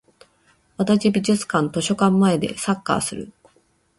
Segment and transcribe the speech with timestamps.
[0.79, 3.31] 足立美術館図書館前でサッカーする